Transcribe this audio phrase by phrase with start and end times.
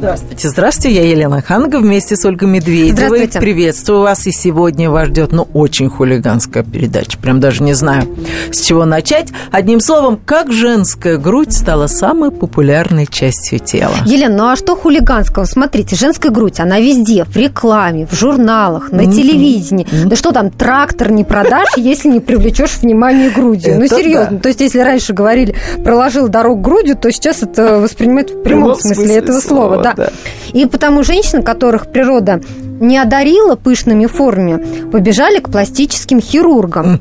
[0.00, 2.92] Здравствуйте, здравствуйте, я Елена Ханга вместе с Ольгой Медведевой.
[2.92, 3.38] Здравствуйте.
[3.38, 8.08] Приветствую вас, и сегодня вас ждет, ну, очень хулиганская передача, прям даже не знаю,
[8.50, 9.28] с чего начать.
[9.52, 13.92] Одним словом, как женская грудь стала самой популярной частью тела.
[14.06, 15.44] Елена, ну а что хулиганского?
[15.44, 19.86] Смотрите, женская грудь, она везде, в рекламе, в журналах, на телевидении.
[20.06, 23.78] Да что там, трактор не продашь, если не привлечешь внимание грудью.
[23.78, 24.30] Ну, серьезно.
[24.30, 24.38] да.
[24.38, 29.16] То есть, если раньше говорили, проложил дорогу грудью, то сейчас это воспринимают в прямом смысле
[29.16, 29.89] этого слова.
[29.96, 30.10] Да.
[30.52, 32.40] И потому женщины, которых природа
[32.80, 37.00] не одарила пышными формами, побежали к пластическим хирургам.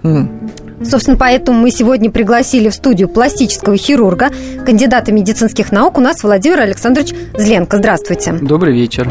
[0.83, 4.29] Собственно, поэтому мы сегодня пригласили в студию пластического хирурга,
[4.65, 7.77] кандидата медицинских наук у нас Владимир Александрович Зленко.
[7.77, 8.33] Здравствуйте.
[8.33, 9.09] Добрый вечер.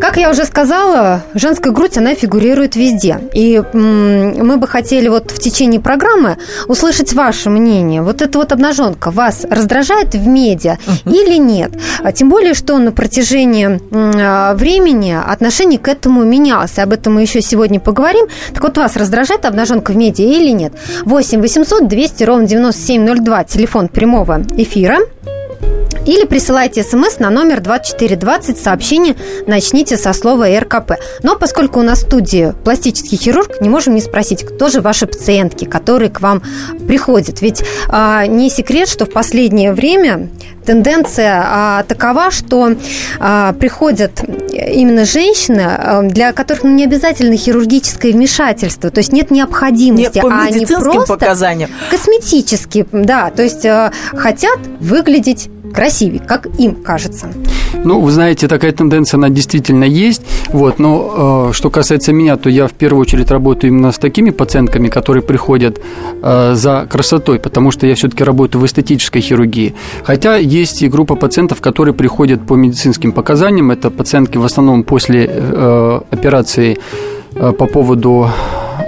[0.00, 3.20] Как я уже сказала, женская грудь, она фигурирует везде.
[3.34, 8.00] И мы бы хотели вот в течение программы услышать ваше мнение.
[8.00, 11.72] Вот эта вот обнаженка вас раздражает в медиа или нет?
[12.02, 16.78] А Тем более, что на протяжении а, времени отношение к этому менялось.
[16.78, 18.26] Об этом мы еще сегодня поговорим.
[18.54, 20.72] Так вот, вас раздражает обнаженка в медиа или нет?
[21.04, 24.98] 8 800 200 ровно 9702, телефон прямого эфира.
[26.10, 29.14] Или присылайте смс на номер 2420, сообщение
[29.46, 30.94] начните со слова РКП.
[31.22, 35.06] Но поскольку у нас в студии пластический хирург, не можем не спросить, кто же ваши
[35.06, 36.42] пациентки, которые к вам
[36.88, 37.40] приходят.
[37.42, 40.30] Ведь а, не секрет, что в последнее время
[40.66, 42.74] тенденция а, такова, что
[43.20, 44.10] а, приходят
[44.52, 50.22] именно женщины, а, для которых ну, не обязательно хирургическое вмешательство, то есть нет необходимости, Нет,
[50.22, 51.70] по а они просто показаниям.
[51.88, 57.32] косметически, да, то есть э, хотят выглядеть красивее, как им кажется.
[57.84, 60.22] Ну, вы знаете, такая тенденция, она действительно есть.
[60.48, 64.30] Вот, но э, что касается меня, то я в первую очередь работаю именно с такими
[64.30, 65.80] пациентками, которые приходят
[66.22, 69.74] э, за красотой, потому что я все-таки работаю в эстетической хирургии.
[70.02, 73.70] Хотя есть и группа пациентов, которые приходят по медицинским показаниям.
[73.70, 76.78] Это пациентки в основном после э, операции
[77.34, 78.28] э, по поводу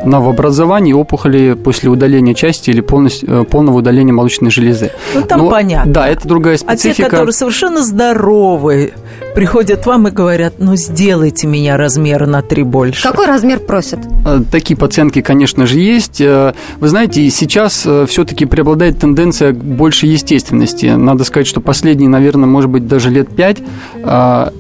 [0.05, 4.91] новообразований, опухоли после удаления части или полностью, э, полного удаления молочной железы.
[5.15, 5.93] Ну, там Но, понятно.
[5.93, 7.11] Да, это другая А те, специфика.
[7.11, 8.93] которые совершенно здоровые,
[9.35, 13.03] приходят к вам и говорят, ну, сделайте меня размера на три больше.
[13.03, 14.01] Какой размер просят?
[14.27, 16.21] Э, Такие пациентки, конечно же, есть.
[16.21, 20.87] Э, Вы знаете, сейчас все-таки преобладает тенденция к большей естественности.
[20.87, 23.59] Надо сказать, что последние, наверное, может быть, даже лет пять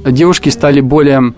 [0.07, 1.35] девушки стали более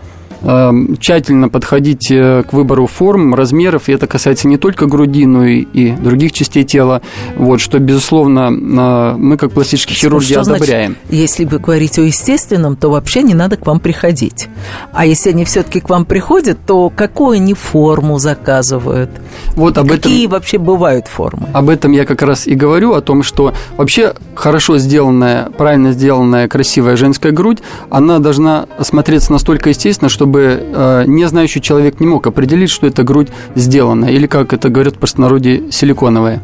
[1.00, 5.60] тщательно подходить э, к выбору форм, размеров, и это касается не только груди, но и,
[5.60, 7.02] и других частей тела,
[7.36, 10.96] вот, что, безусловно, э, мы, как пластические хирурги, Что значит, одобряем.
[11.08, 14.48] если вы говорите о естественном, то вообще не надо к вам приходить.
[14.92, 19.10] А если они все-таки к вам приходят, то какую они форму заказывают?
[19.54, 19.96] Вот об этом...
[19.96, 21.48] Какие вообще бывают формы?
[21.52, 26.48] Об этом я как раз и говорю, о том, что вообще хорошо сделанная, правильно сделанная,
[26.48, 27.58] красивая женская грудь,
[27.90, 33.02] она должна смотреться настолько естественно, чтобы э, не знающий человек не мог определить, что эта
[33.02, 36.40] грудь сделана, или, как это говорят в простонародье, силиконовая.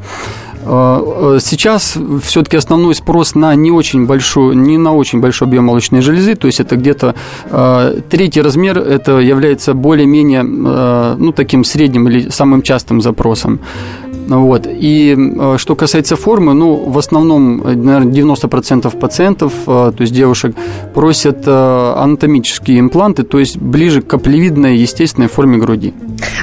[0.63, 5.65] Э, э, Сейчас все-таки основной спрос на не очень большую, не на очень большой объем
[5.65, 7.15] молочной железы, то есть это где-то
[7.51, 13.61] э, третий размер, это является более-менее, э, ну, таким средним или самым частым запросом.
[14.39, 14.67] Вот.
[14.67, 20.13] И э, что касается формы, ну, в основном, э, наверное, 90% пациентов, э, то есть
[20.13, 20.55] девушек,
[20.95, 25.95] просят анатомические импланты, то есть ближе к каплевидной естественной форме груди.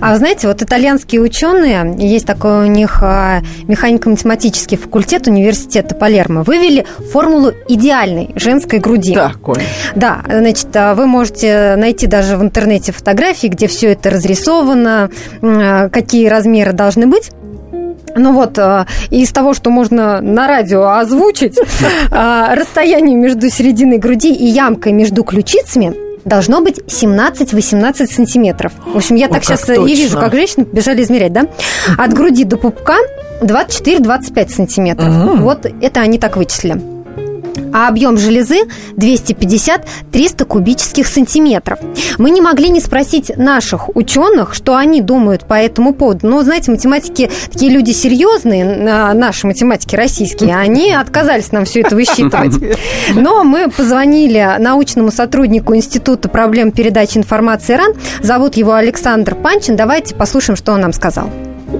[0.01, 6.85] А вы знаете, вот итальянские ученые, есть такой у них механико-математический факультет университета Палермо, вывели
[7.11, 9.13] формулу идеальной женской груди.
[9.13, 9.61] Да, Коль.
[9.95, 15.09] Да, значит, вы можете найти даже в интернете фотографии, где все это разрисовано,
[15.41, 17.31] какие размеры должны быть.
[18.15, 21.57] Ну вот, э, из того, что можно на радио озвучить,
[22.11, 25.93] э, расстояние между серединой груди и ямкой между ключицами
[26.25, 28.73] должно быть 17-18 сантиметров.
[28.85, 30.21] В общем, я так сейчас не вижу, точно.
[30.21, 31.47] как женщины побежали измерять, да?
[31.97, 32.97] От груди до пупка
[33.41, 35.07] 24-25 сантиметров.
[35.39, 36.96] Вот это они так вычислили.
[37.73, 38.61] А объем железы
[38.95, 41.79] 250-300 кубических сантиметров.
[42.17, 46.27] Мы не могли не спросить наших ученых, что они думают по этому поводу.
[46.27, 51.95] Но, знаете, математики такие люди серьезные, на- наши математики российские, они отказались нам все это
[51.95, 52.53] высчитывать.
[53.15, 57.93] Но мы позвонили научному сотруднику Института проблем передачи информации РАН.
[58.21, 59.75] Зовут его Александр Панчин.
[59.75, 61.29] Давайте послушаем, что он нам сказал.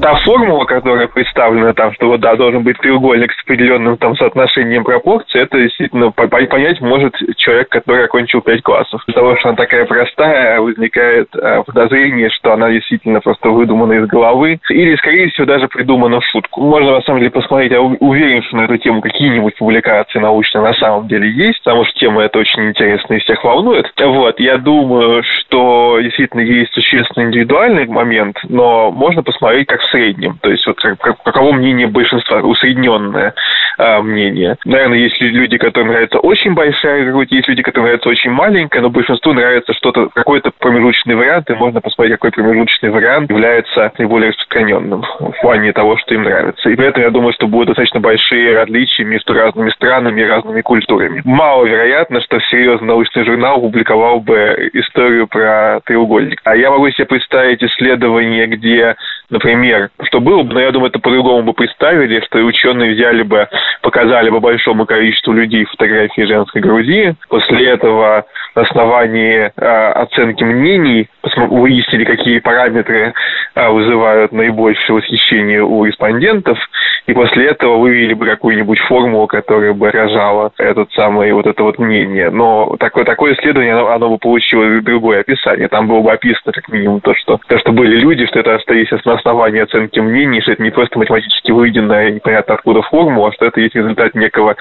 [0.02, 4.84] Та формула, которая представлена там, что вот, да, должен быть треугольник с определенным там соотношением
[4.84, 9.02] пропорций, это действительно понять может человек, который окончил пять классов.
[9.08, 14.08] Из-за того, что она такая простая, возникает э, подозрение, что она действительно просто выдумана из
[14.08, 16.62] головы, или, скорее всего, даже придумана в шутку.
[16.62, 20.74] Можно, на самом деле, посмотреть, я уверен, что на эту тему какие-нибудь публикации научные на
[20.74, 23.92] самом деле есть, потому что тема эта очень интересная и всех волнует.
[24.00, 30.38] Вот, я думаю, что действительно есть существенно индивидуальный момент, но можно посмотреть как в среднем,
[30.42, 33.34] то есть вот как, каково мнение большинства, усредненное
[33.78, 34.58] э, мнение.
[34.66, 38.90] Наверное, есть люди, которым нравится очень большая грудь, есть люди, которым нравится очень маленькая, но
[38.90, 45.02] большинству нравится что-то, какой-то промежуточный вариант, и можно посмотреть, какой промежуточный вариант является наиболее распространенным
[45.02, 46.70] в плане того, что им нравится.
[46.70, 50.62] И при этом я думаю, что будут достаточно большие различия между разными странами и разными
[50.62, 51.22] культурами.
[51.26, 56.42] Маловероятно, что серьезный научный журнал публиковал бы историю про треугольник.
[56.44, 58.96] А я могу себе представить исследование, где
[59.30, 59.67] например,
[60.04, 63.48] что было бы, но я думаю, это по-другому бы представили, что ученые взяли бы,
[63.82, 68.26] показали бы большому количеству людей фотографии женской груди, после этого
[68.58, 73.14] на основании э, оценки мнений выяснили, какие параметры
[73.54, 76.58] э, вызывают наибольшее восхищение у респондентов,
[77.06, 81.78] и после этого вывели бы какую-нибудь формулу, которая бы отражала этот самый вот это вот
[81.78, 82.32] мнение.
[82.32, 85.68] Но такое, такое исследование, оно, оно бы получило другое описание.
[85.68, 88.92] Там было бы описано как минимум то, что, то, что были люди, что это есть
[89.06, 93.46] на основании оценки мнений, что это не просто математически выведенная непонятно откуда формула, а что
[93.46, 94.56] это есть результат некого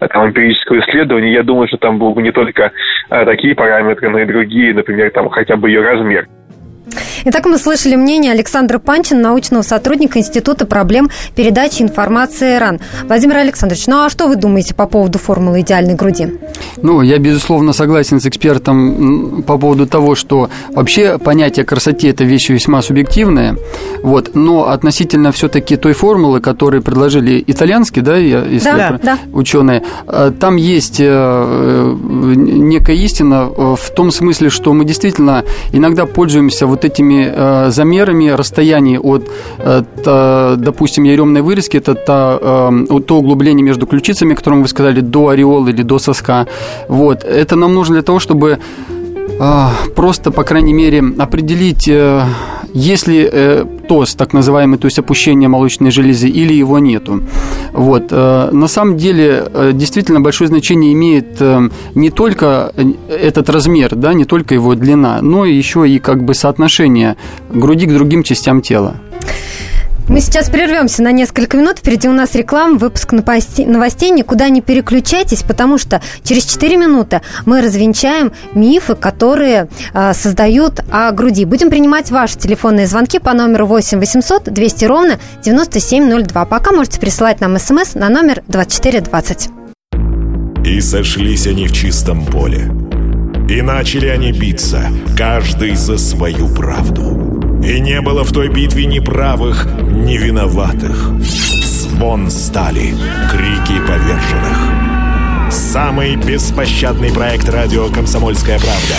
[0.00, 1.32] там, эмпирического исследования.
[1.32, 2.72] Я думаю, что там был бы не только
[3.10, 6.28] а, такие параметры, но и другие, например, там хотя бы ее размер.
[7.24, 12.80] Итак, мы слышали мнение Александра Панчина, научного сотрудника Института проблем передачи информации РАН.
[13.04, 16.28] Владимир Александрович, ну а что вы думаете по поводу формулы идеальной груди?
[16.82, 22.48] Ну, я, безусловно, согласен с экспертом по поводу того, что вообще понятие красоты– это вещь
[22.48, 23.56] весьма субъективная,
[24.02, 29.18] вот, но относительно все-таки той формулы, которую предложили итальянские, да, если да, да.
[29.32, 36.06] ученые, э, там есть э, э, некая истина в том смысле, что мы действительно иногда
[36.06, 43.00] пользуемся вот этими э, замерами расстояний от, э, та, допустим, яремной вырезки, это та, э,
[43.06, 46.46] то углубление между ключицами, о котором вы сказали, до ореола или до соска.
[46.88, 47.24] Вот.
[47.24, 48.58] Это нам нужно для того, чтобы э,
[49.96, 52.24] просто, по крайней мере, определить, э,
[52.74, 57.22] есть ли э, ТОС, так называемый, то есть опущение молочной железы, или его нету.
[57.72, 58.04] Вот.
[58.10, 61.40] Э, на самом деле, действительно большое значение имеет
[61.94, 62.72] не только
[63.08, 67.16] этот размер, да, не только его длина, но еще и как бы соотношение
[67.50, 68.94] груди к другим частям тела.
[70.08, 71.78] Мы сейчас прервемся на несколько минут.
[71.78, 74.10] Впереди у нас реклама, выпуск новостей.
[74.10, 81.12] Никуда не переключайтесь, потому что через 4 минуты мы развенчаем мифы, которые э, создают о
[81.12, 81.44] груди.
[81.44, 86.44] Будем принимать ваши телефонные звонки по номеру 8 800 200 ровно 9702.
[86.46, 89.50] Пока можете присылать нам смс на номер 2420.
[90.64, 92.70] И сошлись они в чистом поле.
[93.48, 97.41] И начали они биться, каждый за свою правду.
[97.64, 101.10] И не было в той битве ни правых, ни виноватых.
[101.20, 102.94] Звон стали,
[103.30, 105.52] крики поверженных.
[105.52, 108.96] Самый беспощадный проект радио «Комсомольская правда».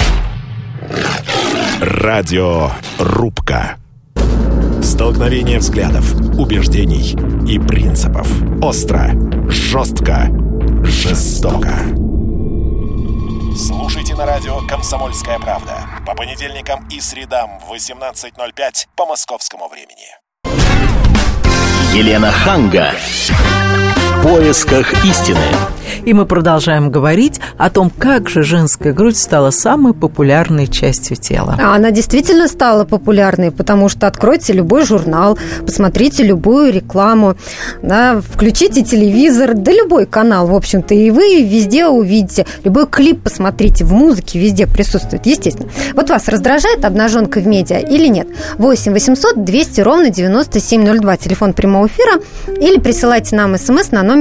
[1.82, 2.70] Радио
[3.00, 3.76] «Рубка».
[4.82, 7.16] Столкновение взглядов, убеждений
[7.48, 8.28] и принципов.
[8.62, 9.12] Остро,
[9.50, 10.30] жестко,
[10.84, 11.74] жестоко.
[14.04, 20.10] Слушайте на радио «Комсомольская правда» по понедельникам и средам в 18.05 по московскому времени.
[21.94, 22.96] Елена Ханга.
[24.24, 25.38] В поисках истины.
[26.06, 31.58] И мы продолжаем говорить о том, как же женская грудь стала самой популярной частью тела.
[31.62, 37.36] А она действительно стала популярной, потому что откройте любой журнал, посмотрите любую рекламу,
[37.82, 43.84] да, включите телевизор, да любой канал, в общем-то, и вы везде увидите, любой клип посмотрите,
[43.84, 45.70] в музыке везде присутствует, естественно.
[45.96, 48.30] Вот вас раздражает обнаженка в медиа или нет?
[48.58, 54.13] 8 800 200 ровно 9702, телефон прямого эфира, или присылайте нам смс на номер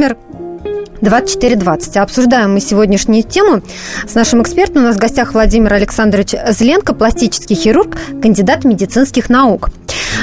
[1.02, 1.96] 2420.
[1.96, 3.62] Обсуждаем мы сегодняшнюю тему
[4.06, 4.84] с нашим экспертом.
[4.84, 9.70] У нас в гостях Владимир Александрович Зленко, пластический хирург, кандидат медицинских наук.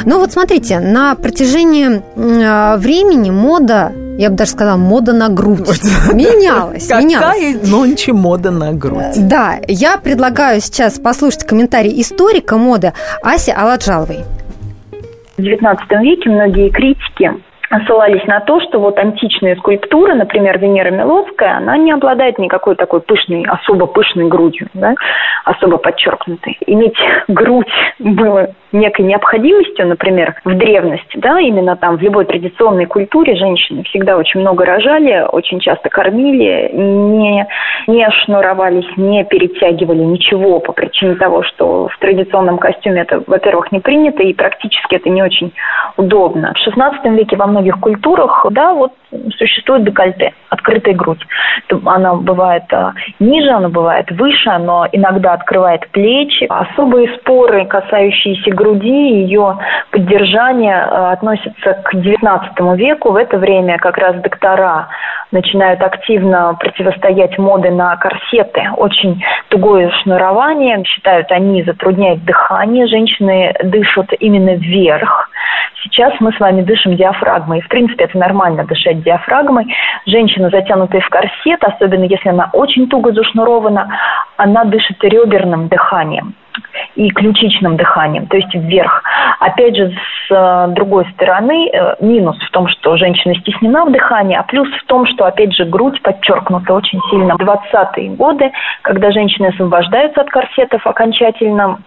[0.05, 5.59] Ну вот смотрите, на протяжении а, времени мода я бы даже сказала, мода на грудь
[6.13, 6.88] менялась.
[6.88, 7.69] Какая менялась.
[7.69, 9.15] нонче мода на грудь?
[9.15, 14.19] Да, я предлагаю сейчас послушать комментарий историка моды Аси Аладжаловой.
[15.38, 17.31] В XIX веке многие критики
[17.85, 23.01] ссылались на то, что вот античные скульптуры, например, Венера Милосская, она не обладает никакой такой
[23.01, 24.95] пышной, особо пышной грудью, да,
[25.45, 26.57] особо подчеркнутой.
[26.65, 26.97] Иметь
[27.27, 27.67] грудь
[27.99, 34.17] было некой необходимостью, например, в древности, да, именно там в любой традиционной культуре женщины всегда
[34.17, 37.47] очень много рожали, очень часто кормили, не,
[37.88, 43.79] не шнуровались, не перетягивали ничего по причине того, что в традиционном костюме это, во-первых, не
[43.79, 45.51] принято и практически это не очень
[45.97, 46.53] удобно.
[46.53, 48.93] В XVI веке во многих культурах, да, вот
[49.37, 51.25] существует декольте, открытая грудь.
[51.85, 56.45] Она бывает а, ниже, она бывает выше, но иногда открывает плечи.
[56.49, 59.57] Особые споры, касающиеся груди, ее
[59.91, 63.11] поддержания а, относятся к XIX веку.
[63.11, 64.89] В это время как раз доктора
[65.31, 68.63] начинают активно противостоять моды на корсеты.
[68.77, 72.87] Очень тугое шнурование, считают они, затрудняет дыхание.
[72.87, 75.29] Женщины дышат именно вверх.
[75.83, 77.61] Сейчас мы с вами дышим диафрагмой.
[77.61, 79.74] В принципе, это нормально дышать диафрагмой.
[80.06, 83.89] Женщина, затянутая в корсет, особенно если она очень туго зашнурована,
[84.38, 86.36] она дышит реберным дыханием
[86.96, 89.03] и ключичным дыханием, то есть вверх.
[89.39, 94.36] Опять же, с э, другой стороны, э, минус в том, что женщина стеснена в дыхании,
[94.36, 97.36] а плюс в том, что, опять же, грудь подчеркнута очень сильно.
[97.36, 98.51] В 20-е годы,
[98.82, 101.79] когда женщины освобождаются от корсетов окончательно,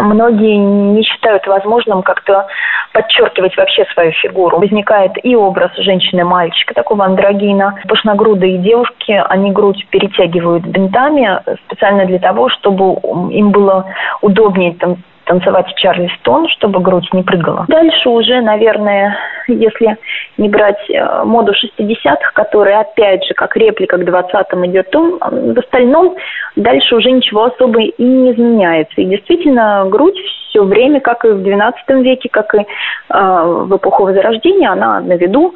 [0.00, 2.46] многие не считают возможным как-то
[2.92, 4.58] подчеркивать вообще свою фигуру.
[4.58, 7.74] Возникает и образ женщины-мальчика, такого андрогина.
[7.88, 13.00] Пышногрудые девушки, они грудь перетягивают бинтами специально для того, чтобы
[13.32, 13.86] им было
[14.20, 14.96] удобнее там,
[15.32, 17.64] танцевать Чарльстон, чтобы грудь не прыгала.
[17.68, 19.16] Дальше уже, наверное,
[19.48, 19.96] если
[20.36, 25.58] не брать э, моду 60-х, которая опять же как реплика к 20-м идет, то в
[25.58, 26.16] остальном
[26.56, 29.00] дальше уже ничего особо и не изменяется.
[29.00, 30.18] И действительно, грудь
[30.50, 32.64] все время, как и в 12 веке, как и э,
[33.08, 35.54] в эпоху Возрождения, она на виду.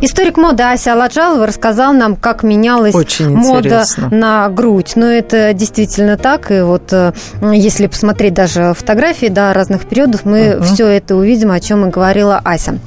[0.00, 4.08] Историк моды Ася Аладжалова рассказал нам, как менялась Очень мода интересно.
[4.10, 4.94] на грудь.
[4.96, 6.50] Но это действительно так.
[6.50, 7.12] И вот э,
[7.52, 10.64] если посмотреть даже фотографии да, разных периодов, мы Мгм.
[10.64, 12.78] все это увидим, о чем и говорила Ася.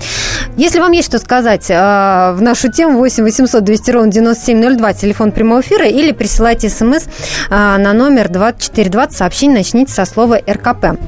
[0.57, 1.73] Если вам есть что сказать э,
[2.33, 7.05] в нашу тему, 8 800 200 ровно 9702, телефон прямого эфира, или присылайте смс
[7.49, 10.99] э, на номер 2420, сообщение начните со слова РКП.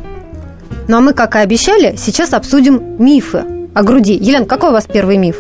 [0.88, 4.14] Ну а мы, как и обещали, сейчас обсудим мифы о груди.
[4.14, 5.38] Елена, какой у вас первый миф?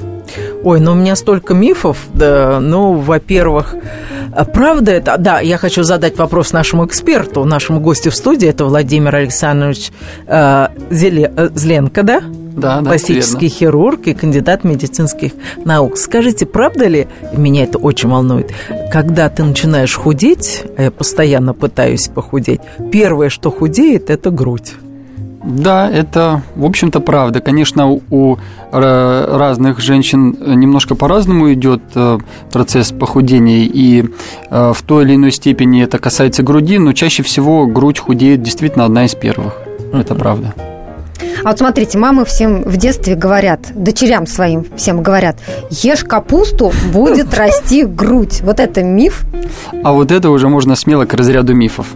[0.63, 1.97] Ой, ну у меня столько мифов.
[2.13, 3.75] Да, ну, во-первых,
[4.35, 5.17] а правда это?
[5.17, 8.47] Да, я хочу задать вопрос нашему эксперту, нашему гостю в студии.
[8.47, 9.91] Это Владимир Александрович
[10.27, 12.21] э, Зеле- э, Зленко, да?
[12.57, 15.97] Да, да, Пластический хирург и кандидат медицинских наук.
[15.97, 18.51] Скажите, правда ли, меня это очень волнует,
[18.91, 24.73] когда ты начинаешь худеть, а я постоянно пытаюсь похудеть, первое, что худеет, это грудь.
[25.47, 27.39] Да, это, в общем-то, правда.
[27.39, 28.37] Конечно, у-
[28.71, 32.17] ра- разных женщин немножко по-разному идет э,
[32.51, 34.03] процесс похудения, и
[34.51, 38.83] э, в той или иной степени это касается груди, но чаще всего грудь худеет действительно
[38.83, 39.53] одна из первых.
[39.93, 40.53] Это правда.
[41.43, 45.37] А вот смотрите, мамы всем в детстве говорят, дочерям своим всем говорят,
[45.69, 48.41] ешь капусту, будет расти грудь.
[48.41, 49.23] Вот это миф.
[49.81, 51.87] А вот это уже можно смело к разряду мифов.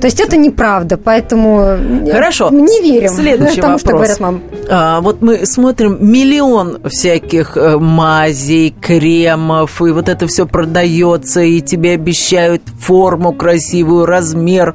[0.00, 2.48] То есть это неправда, поэтому э, Хорошо.
[2.50, 3.10] не верим.
[3.10, 4.16] Следующий тому, что вопрос.
[4.16, 4.42] говорят мам.
[4.68, 11.60] А, вот мы смотрим миллион всяких э, мазей, кремов, и вот это все продается, и
[11.60, 14.74] тебе обещают форму красивую, размер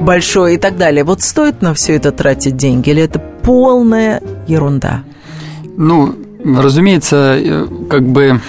[0.00, 1.04] большой и так далее.
[1.04, 5.02] Вот стоит на все это тратить деньги, или это полная ерунда?
[5.76, 6.14] Ну,
[6.44, 8.40] разумеется, э, как бы...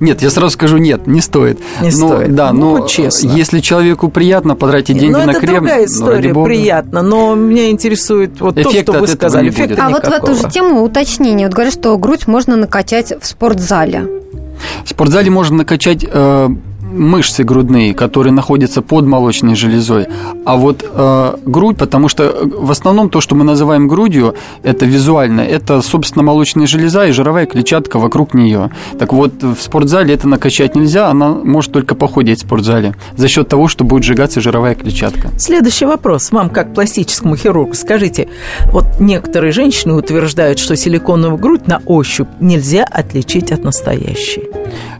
[0.00, 1.58] Нет, я сразу скажу, нет, не стоит.
[1.80, 2.34] Не Но, стоит.
[2.34, 3.28] Да, Ну, но честно.
[3.28, 6.46] если человеку приятно потратить деньги ну, на это крем, другая ну, история, бога.
[6.46, 9.48] приятно, но меня интересует вот то, Эффекта что вы от этого сказали.
[9.50, 10.34] Эффекта А вот в эту никакого.
[10.34, 11.46] же тему уточнение.
[11.46, 14.06] Вот говорят, что грудь можно накачать в спортзале.
[14.84, 16.48] В спортзале можно накачать э,
[16.94, 20.06] мышцы грудные, которые находятся под молочной железой.
[20.44, 24.86] А вот э, грудь, потому что э, в основном то, что мы называем грудью, это
[24.86, 28.70] визуально, это, собственно, молочная железа и жировая клетчатка вокруг нее.
[28.98, 33.48] Так вот, в спортзале это накачать нельзя, она может только похудеть в спортзале за счет
[33.48, 35.30] того, что будет сжигаться жировая клетчатка.
[35.38, 36.30] Следующий вопрос.
[36.30, 38.28] Вам, как пластическому хирургу, скажите,
[38.66, 44.44] вот некоторые женщины утверждают, что силиконовую грудь на ощупь нельзя отличить от настоящей.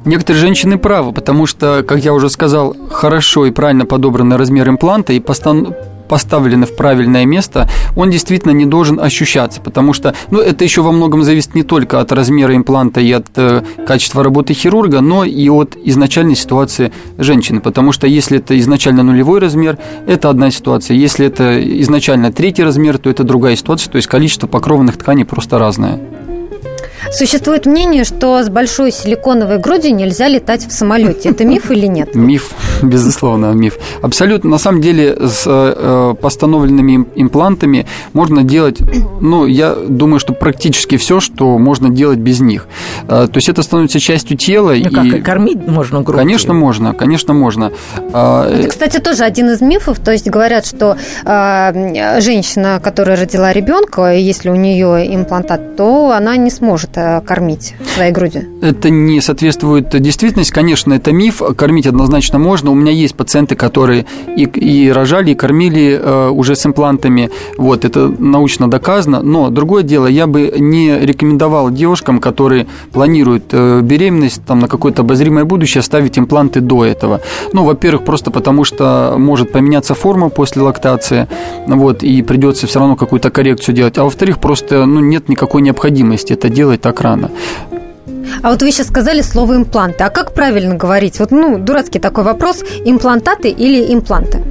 [0.04, 5.12] Некоторые женщины правы, потому что, как я уже сказал, хорошо и правильно подобранный размер импланта
[5.12, 5.74] и постан-
[6.08, 10.92] поставлены в правильное место, он действительно не должен ощущаться, потому что, ну, это еще во
[10.92, 15.48] многом зависит не только от размера импланта и от э, качества работы хирурга, но и
[15.48, 21.26] от изначальной ситуации женщины, потому что если это изначально нулевой размер, это одна ситуация, если
[21.26, 26.00] это изначально третий размер, то это другая ситуация, то есть количество покрованных тканей просто разное.
[27.14, 31.28] Существует мнение, что с большой силиконовой грудью нельзя летать в самолете.
[31.28, 32.16] Это миф или нет?
[32.16, 32.50] Миф,
[32.82, 33.78] безусловно, миф.
[34.02, 34.50] Абсолютно.
[34.50, 38.80] На самом деле с э, постановленными имплантами можно делать,
[39.20, 42.66] ну, я думаю, что практически все, что можно делать без них.
[43.04, 44.74] Э, то есть это становится частью тела.
[44.74, 46.18] Ну, как, и кормить можно грудью?
[46.18, 47.70] Конечно, можно, конечно, можно.
[48.12, 50.00] А, это, кстати, тоже один из мифов.
[50.00, 56.36] То есть говорят, что э, женщина, которая родила ребенка, если у нее имплантат, то она
[56.36, 58.44] не сможет э, кормить своей грудью.
[58.62, 60.52] Это не соответствует действительности.
[60.52, 61.42] Конечно, это миф.
[61.56, 62.70] Кормить однозначно можно.
[62.70, 64.06] У меня есть пациенты, которые
[64.36, 67.30] и, и рожали, и кормили э, уже с имплантами.
[67.58, 69.22] Вот, это научно доказано.
[69.22, 75.02] Но другое дело, я бы не рекомендовал девушкам, которые планируют э, беременность там, на какое-то
[75.02, 77.20] обозримое будущее, ставить импланты до этого.
[77.52, 81.28] Ну, во-первых, просто потому что может поменяться форма после лактации,
[81.66, 83.98] вот, и придется все равно какую-то коррекцию делать.
[83.98, 87.30] А во-вторых, просто ну, нет никакой необходимости это делать так рано.
[88.42, 90.04] А вот вы сейчас сказали слово импланты.
[90.04, 91.18] А как правильно говорить?
[91.18, 92.62] Вот, ну, дурацкий такой вопрос.
[92.84, 94.42] Имплантаты или импланты?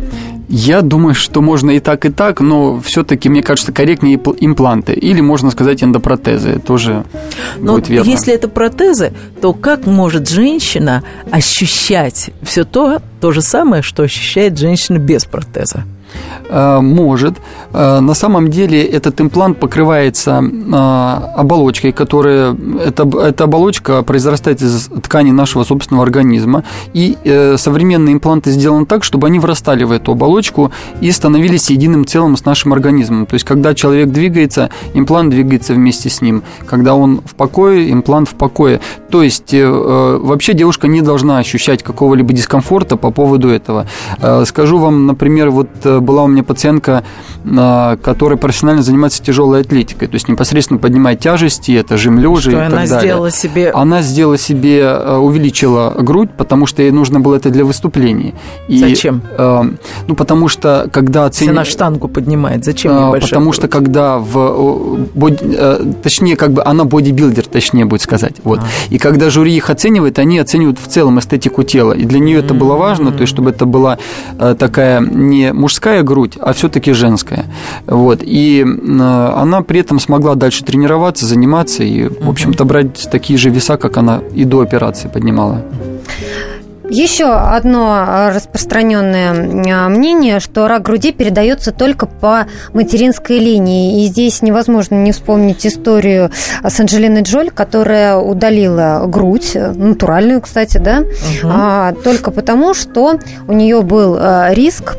[0.49, 4.93] Я думаю, что можно и так, и так, но все-таки, мне кажется, корректнее импланты.
[4.93, 6.59] Или можно сказать эндопротезы.
[6.59, 7.05] Тоже
[7.59, 8.09] но будет верно.
[8.09, 14.57] Если это протезы, то как может женщина ощущать все то, то же самое, что ощущает
[14.57, 15.83] женщина без протеза?
[16.50, 17.36] Э, может.
[17.74, 20.75] Э, на самом деле этот имплант покрывается э,
[21.36, 22.55] оболочкой, которая...
[22.86, 26.63] Эта, эта оболочка произрастает из ткани нашего собственного организма.
[26.93, 27.17] И
[27.58, 32.46] современные импланты сделаны так, чтобы они врастали в эту оболочку и становились единым целым с
[32.46, 33.25] нашим организмом.
[33.25, 36.43] То есть, когда человек двигается, имплант двигается вместе с ним.
[36.65, 38.79] Когда он в покое, имплант в покое.
[39.10, 43.88] То есть, вообще девушка не должна ощущать какого-либо дискомфорта по поводу этого.
[44.46, 45.70] Скажу вам, например, вот
[46.03, 47.03] была у меня пациентка,
[47.45, 52.53] а, которая профессионально занимается тяжелой атлетикой, то есть непосредственно поднимает тяжести, это жим лежа и
[52.53, 53.00] так она далее.
[53.00, 53.72] сделала себе...
[53.72, 58.33] Она сделала себе, а, увеличила грудь, потому что ей нужно было это для выступлений.
[58.67, 59.22] И, Зачем?
[59.38, 59.63] Э,
[60.07, 61.41] ну, потому что, когда оценивает...
[61.41, 63.55] Если она штангу поднимает, зачем ей большая Потому грудь?
[63.55, 64.98] что, когда в...
[65.13, 68.36] Боди, э, точнее, как бы она бодибилдер, точнее будет сказать.
[68.43, 68.60] Вот.
[68.60, 68.63] А.
[68.89, 71.93] И когда жюри их оценивает, они оценивают в целом эстетику тела.
[71.93, 73.98] И для нее это было важно, то есть, чтобы это была
[74.39, 77.45] э, такая не мужская грудь, а все-таки женская.
[77.85, 78.19] Вот.
[78.23, 83.50] И э, она при этом смогла дальше тренироваться, заниматься и, в общем-то, брать такие же
[83.50, 85.62] веса, как она и до операции поднимала.
[86.89, 94.03] Еще одно распространенное а, мнение, что рак груди передается только по материнской линии.
[94.03, 96.29] И здесь невозможно не вспомнить историю
[96.63, 101.51] с Анджелиной Джоль, которая удалила грудь, натуральную, кстати, да, угу.
[101.51, 104.95] а, только потому, что у нее был а, риск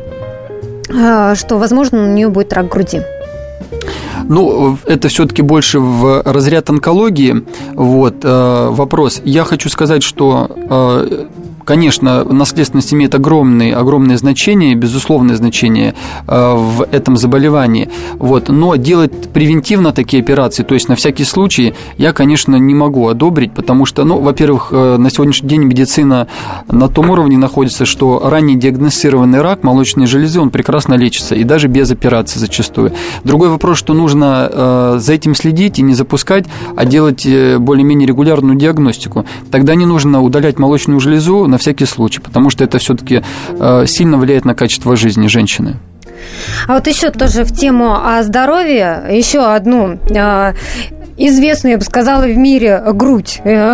[0.85, 3.01] что, возможно, у нее будет рак груди.
[4.27, 7.45] Ну, это все-таки больше в разряд онкологии.
[7.73, 9.21] Вот э, вопрос.
[9.23, 11.25] Я хочу сказать, что э,
[11.65, 15.95] Конечно, наследственность имеет огромное, огромное значение, безусловное значение
[16.27, 17.89] э, в этом заболевании.
[18.19, 18.49] Вот.
[18.49, 23.51] Но делать превентивно такие операции, то есть на всякий случай, я, конечно, не могу одобрить,
[23.51, 26.27] потому что, ну, во-первых, э, на сегодняшний день медицина
[26.69, 31.67] на том уровне находится, что ранее диагностированный рак молочной железы, он прекрасно лечится, и даже
[31.67, 32.91] без операции зачастую.
[33.23, 38.55] Другой вопрос, что нужно э, за этим следить и не запускать, а делать более-менее регулярную
[38.55, 39.25] диагностику.
[39.49, 44.17] Тогда не нужно удалять молочную железу, на всякий случай, потому что это все-таки э, сильно
[44.17, 45.77] влияет на качество жизни женщины.
[46.67, 50.53] А вот еще тоже в тему о здоровье, еще одну э,
[51.17, 53.73] известную, я бы сказала, в мире грудь, э,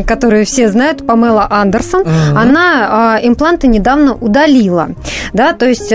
[0.06, 2.10] которую все знают, Памела Андерсон, угу.
[2.36, 4.90] она импланты недавно удалила.
[5.32, 5.92] Да, то есть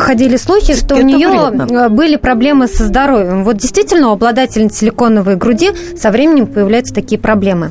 [0.00, 1.88] ходили слухи, что Это у нее вредно.
[1.88, 3.44] были проблемы со здоровьем.
[3.44, 7.70] Вот действительно у обладательницы силиконовой груди со временем появляются такие проблемы.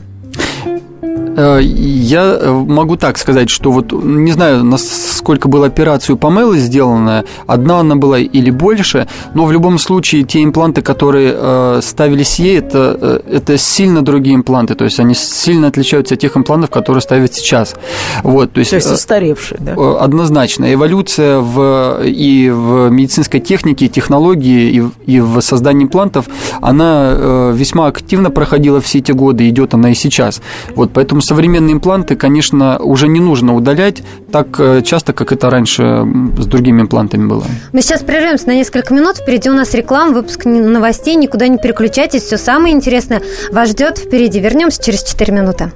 [1.39, 7.23] Э, я э, могу так сказать, что вот не знаю, насколько была операцию Памелы сделана,
[7.47, 12.60] одна она была или больше, но в любом случае те импланты, которые э, ставились ей,
[12.60, 17.34] это, это сильно другие импланты, то есть они сильно отличаются от тех имплантов, которые ставят
[17.34, 17.75] сейчас.
[18.23, 19.75] Вот, то есть, то есть устаревшие, да?
[19.99, 20.73] Однозначно.
[20.73, 24.71] Эволюция в, и в медицинской технике, технологии,
[25.06, 26.25] и, и в создании имплантов,
[26.62, 30.41] она весьма активно проходила все эти годы, идет она и сейчас.
[30.75, 36.04] Вот, поэтому современные импланты, конечно, уже не нужно удалять так э, часто, как это раньше
[36.39, 37.44] с другими имплантами было.
[37.72, 39.18] Мы сейчас прервемся на несколько минут.
[39.18, 41.15] Впереди у нас реклама, выпуск новостей.
[41.15, 42.24] Никуда не переключайтесь.
[42.24, 44.39] Все самое интересное вас ждет впереди.
[44.39, 45.72] Вернемся через 4 минуты.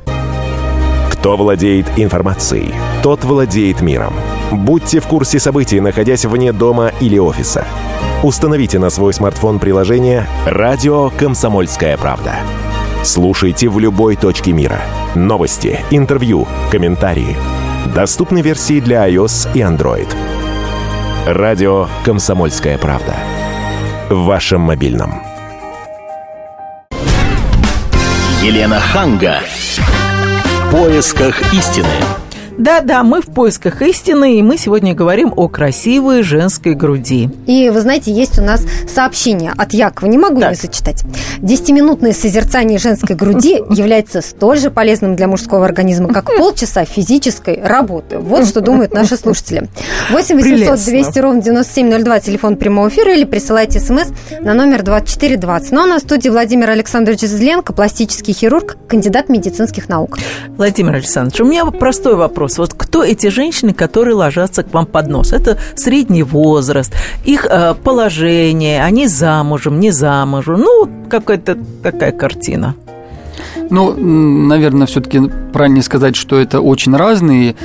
[1.11, 4.13] Кто владеет информацией, тот владеет миром.
[4.51, 7.65] Будьте в курсе событий, находясь вне дома или офиса.
[8.23, 12.37] Установите на свой смартфон приложение «Радио Комсомольская правда».
[13.03, 14.79] Слушайте в любой точке мира.
[15.13, 17.35] Новости, интервью, комментарии.
[17.93, 20.07] Доступны версии для iOS и Android.
[21.27, 23.13] Радио «Комсомольская правда».
[24.09, 25.21] В вашем мобильном.
[28.41, 29.41] Елена Ханга.
[29.41, 31.89] В поисках истины.
[32.57, 37.29] Да-да, мы в поисках истины, и мы сегодня говорим о красивой женской груди.
[37.47, 40.51] И, вы знаете, есть у нас сообщение от Якова, не могу Так.
[40.51, 41.03] не зачитать.
[41.39, 48.19] Десятиминутное созерцание женской груди является столь же полезным для мужского организма, как полчаса физической работы.
[48.19, 49.67] Вот что думают наши слушатели.
[50.11, 50.91] 8 800 Прелестно.
[50.91, 54.09] 200 ровно 9702, телефон прямого эфира, или присылайте смс
[54.41, 55.71] на номер 2420.
[55.71, 60.19] Ну а на студии Владимир Александрович Зленко, пластический хирург, кандидат медицинских наук.
[60.57, 62.42] Владимир Александрович, у меня простой вопрос.
[62.57, 65.33] Вот кто эти женщины, которые ложатся к вам под нос?
[65.33, 66.93] Это средний возраст,
[67.25, 70.59] их э, положение, они замужем, не замужем.
[70.59, 72.75] Ну, какая-то такая картина.
[73.69, 77.55] Ну, наверное, все-таки правильно сказать, что это очень разные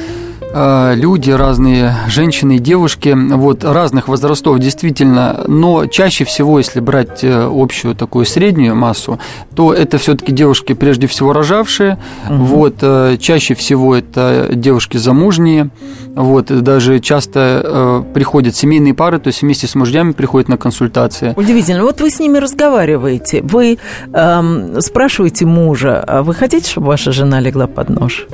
[0.55, 7.49] люди, разные женщины и девушки, вот, разных возрастов, действительно, но чаще всего, если брать э,
[7.51, 9.19] общую такую среднюю массу,
[9.55, 15.71] то это все-таки девушки, прежде всего, рожавшие, вот, э, чаще всего это девушки замужние,
[16.15, 21.35] вот, даже часто э, приходят семейные пары, то есть вместе с мужьями приходят на консультации.
[21.37, 21.83] Удивительно.
[21.83, 23.79] Вот вы с ними разговариваете, вы
[24.13, 28.27] эм, спрашиваете мужа, а вы хотите, чтобы ваша жена легла под нож?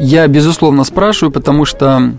[0.00, 2.12] Я, безусловно, спрашиваю, потому что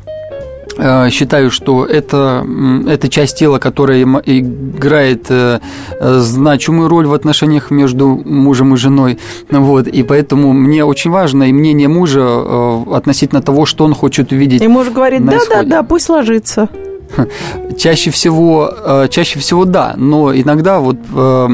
[0.78, 2.46] э, считаю, что это,
[2.88, 5.60] это часть тела, которая играет э,
[6.00, 9.20] значимую роль в отношениях между мужем и женой.
[9.50, 14.32] Вот, и поэтому мне очень важно и мнение мужа э, относительно того, что он хочет
[14.32, 14.62] увидеть.
[14.62, 16.70] И муж говорит, да-да-да, пусть ложится.
[17.78, 21.48] Чаще всего, э, чаще всего да, но иногда, вот, э,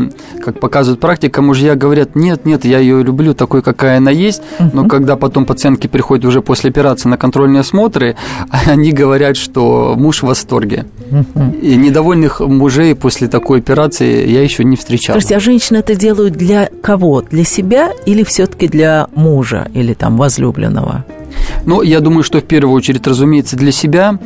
[0.43, 4.41] как показывает практика, мужья говорят, нет, нет, я ее люблю такой, какая она есть,
[4.73, 8.17] но когда потом пациентки приходят уже после операции на контрольные осмотры,
[8.65, 10.85] они говорят, что муж в восторге.
[11.61, 15.15] И недовольных мужей после такой операции я еще не встречал.
[15.15, 17.21] Скажите, а женщины это делают для кого?
[17.21, 21.05] Для себя или все-таки для мужа или там возлюбленного?
[21.65, 24.17] Ну, я думаю, что в первую очередь, разумеется, для себя.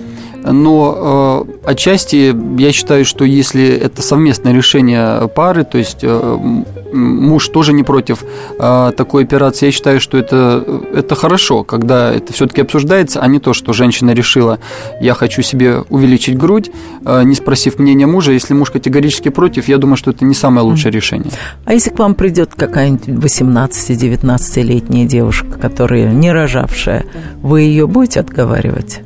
[0.44, 7.48] Но э, отчасти я считаю, что если это совместное решение пары, то есть э, муж
[7.50, 8.24] тоже не против
[8.60, 13.40] э, такой операции, я считаю, что это, это хорошо, когда это все-таки обсуждается, а не
[13.40, 14.60] то, что женщина решила,
[15.02, 16.72] я хочу себе увеличить грудь,
[17.06, 18.32] э, не спросив мнения мужа.
[18.32, 21.32] Если муж категорически против, я думаю, что это не самое лучшее решение.
[21.66, 27.06] А если к вам придет какая-нибудь 18-19-летняя девушка, которая не рожавшая,
[27.42, 29.02] вы ее будете отговаривать?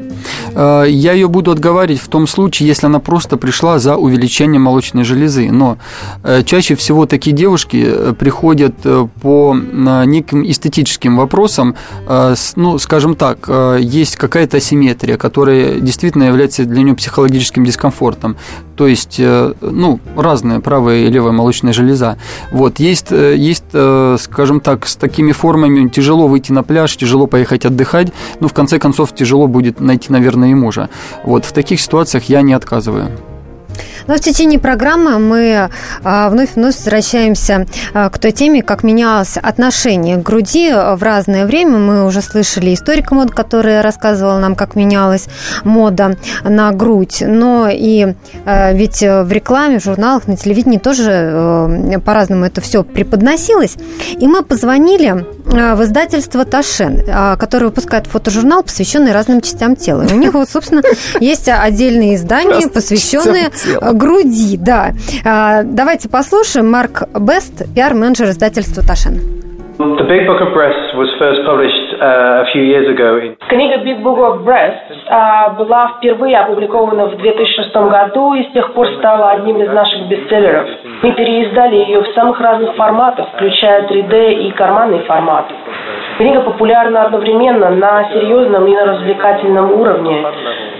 [0.55, 5.03] Э, Я ее буду отговаривать в том случае, если она просто пришла за увеличением молочной
[5.03, 5.51] железы.
[5.51, 5.77] Но
[6.23, 8.75] э, чаще всего такие девушки э, приходят
[9.21, 11.75] по неким эстетическим вопросам.
[12.55, 13.49] Ну, скажем так,
[13.79, 18.37] есть какая-то асимметрия, которая действительно является для нее психологическим дискомфортом.
[18.75, 22.17] То есть, ну, разная правая и левая молочная железа.
[22.51, 28.11] Вот, есть, есть, скажем так, с такими формами тяжело выйти на пляж, тяжело поехать отдыхать,
[28.39, 30.89] но в конце концов тяжело будет найти, наверное, и мужа.
[31.23, 33.11] Вот, в таких ситуациях я не отказываю.
[34.07, 35.69] Но в течение программы мы
[36.03, 41.45] а, вновь вновь возвращаемся а, к той теме, как менялось отношение к груди в разное
[41.45, 41.77] время.
[41.77, 45.27] Мы уже слышали историка мод, которая рассказывала нам, как менялась
[45.63, 47.21] мода на грудь.
[47.25, 48.15] Но и
[48.45, 53.75] а, ведь в рекламе, в журналах, на телевидении тоже по-разному это все преподносилось.
[54.17, 60.03] И мы позвонили а, в издательство Ташен, а, которое выпускает фотожурнал, посвященный разным частям тела.
[60.03, 60.81] И у них вот, собственно,
[61.19, 63.49] есть отдельные издания, посвященные
[63.93, 64.91] груди, да.
[65.25, 66.69] А, Давайте послушаем.
[66.71, 69.19] Марк Бест, пиар-менеджер издательства Ташен.
[69.77, 73.19] The Big Book of Breasts was first published uh, a few years ago.
[73.21, 78.53] in- Книга Big Book of Breast а, была впервые опубликована в 2006 году и с
[78.53, 80.67] тех пор стала одним из наших бестселлеров.
[81.01, 85.45] Мы переиздали ее в самых разных форматах, включая 3D и карманный формат.
[86.17, 90.25] Книга популярна одновременно на серьезном и на развлекательном уровне.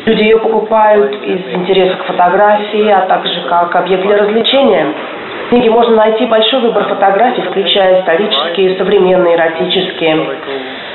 [0.05, 4.87] Люди ее покупают из интереса к фотографии, а также как объект для развлечения.
[5.47, 10.27] В книге можно найти большой выбор фотографий, включая исторические, современные, эротические.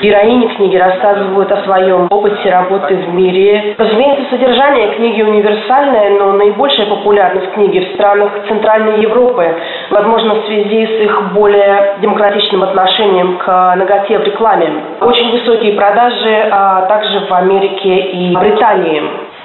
[0.03, 3.75] Героини книги рассказывают о своем опыте работы в мире.
[3.79, 9.57] Разумеется, содержание книги универсальное, но наибольшая популярность книги в странах Центральной Европы,
[9.91, 14.71] возможно, в связи с их более демократичным отношением к ноготе в рекламе.
[15.01, 19.03] Очень высокие продажи а также в Америке и Британии.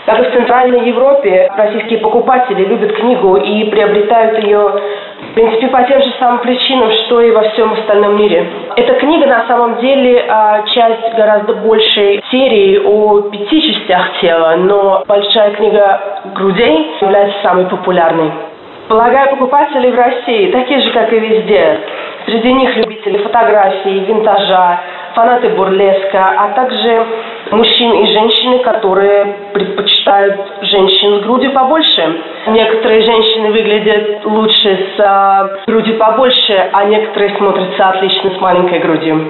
[0.08, 6.02] И в Центральной Европе, российские покупатели любят книгу и приобретают ее, в принципе, по тем
[6.02, 8.48] же самым причинам, что и во всем остальном мире.
[8.78, 15.04] Эта книга на самом деле а, часть гораздо большей серии о пяти частях тела, но
[15.06, 18.32] большая книга грудей является самой популярной.
[18.88, 21.80] Полагаю, покупатели в России такие же, как и везде.
[22.28, 24.80] Среди них любители фотографий, винтажа,
[25.18, 27.06] фанаты бурлеска, а также
[27.50, 32.22] мужчин и женщины, которые предпочитают женщин с грудью побольше.
[32.48, 39.26] Некоторые женщины выглядят лучше с э, грудью побольше, а некоторые смотрятся отлично с маленькой грудью.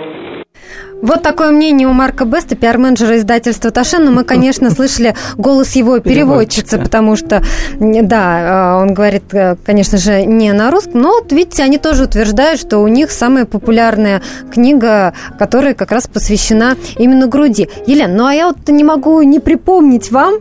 [1.02, 4.04] Вот такое мнение у Марка Беста, пиар-менеджера издательства Ташен.
[4.04, 7.44] Но мы, конечно, слышали голос его переводчицы, потому что,
[7.80, 11.02] да, э, он говорит, э, конечно же, не на русском.
[11.02, 16.08] Но вот, видите, они тоже утверждают, что у них самая популярная книга, которая как раз
[16.08, 17.70] посвящена именно груди.
[17.86, 20.36] Елена, ну а я вот не могу не припомнить вам,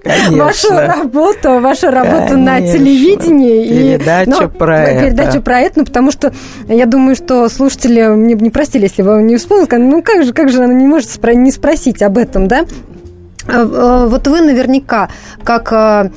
[0.05, 3.97] а, вашу работу, вашу работу на телевидении.
[3.97, 5.05] Передачу ну, про это.
[5.05, 6.33] Передачу про это, ну, потому что
[6.67, 10.49] я думаю, что слушатели мне не простили, если вы не вспомнили, ну, как же, как
[10.49, 12.65] же она не может не спросить об этом, да?
[13.47, 15.09] А, а, вот вы наверняка,
[15.43, 16.09] как а,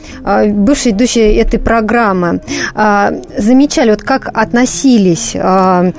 [0.47, 2.41] бывший идущий этой программы,
[2.75, 5.93] замечали, вот как относились к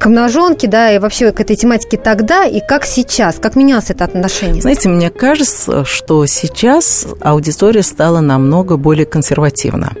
[0.00, 4.62] обнаженке, да, и вообще к этой тематике тогда, и как сейчас, как менялось это отношение?
[4.62, 9.92] Знаете, мне кажется, что сейчас аудитория стала намного более консервативна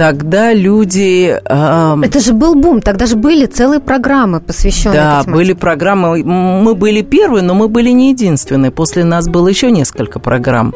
[0.00, 1.38] тогда люди...
[1.44, 6.24] Э, Это же был бум, тогда же были целые программы, посвященные Да, были программы.
[6.24, 8.70] Мы были первые, но мы были не единственные.
[8.70, 10.72] После нас было еще несколько программ.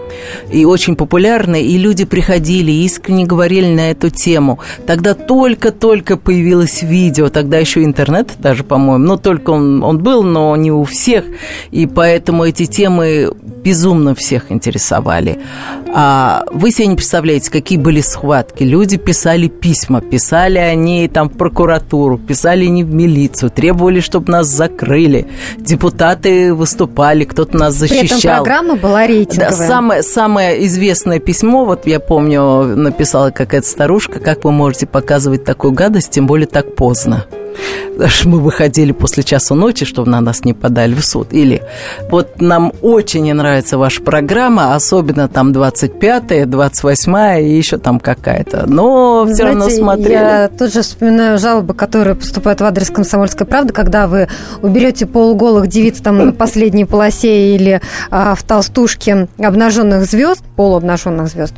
[0.52, 1.64] И очень популярные.
[1.64, 4.58] И люди приходили, искренне говорили на эту тему.
[4.86, 7.30] Тогда только-только появилось видео.
[7.30, 9.06] Тогда еще интернет даже, по-моему.
[9.06, 11.24] Ну, только он, он был, но не у всех.
[11.70, 13.32] И поэтому эти темы
[13.64, 15.38] безумно всех интересовали.
[15.94, 18.64] А вы себе не представляете, какие были схватки.
[18.64, 24.32] Люди писали писали письма, писали они там в прокуратуру, писали они в милицию, требовали, чтобы
[24.32, 25.28] нас закрыли.
[25.56, 28.00] Депутаты выступали, кто-то нас защищал.
[28.00, 29.50] При этом программа была рейтинговая.
[29.50, 35.44] Да, самое, самое известное письмо, вот я помню, написала какая-то старушка, как вы можете показывать
[35.44, 37.24] такую гадость, тем более так поздно.
[37.92, 41.32] Потому что мы выходили после часу ночи, чтобы на нас не подали в суд.
[41.32, 41.62] Или
[42.10, 48.64] вот нам очень не нравится ваша программа, особенно там 25-я, 28-я и еще там какая-то.
[48.66, 50.12] Но все равно смотрели.
[50.12, 54.28] Я тут же вспоминаю жалобы, которые поступают в адрес «Комсомольской правды», когда вы
[54.62, 61.54] уберете полуголых девиц там на последней полосе или а, в толстушке обнаженных звезд, полуобнаженных звезд,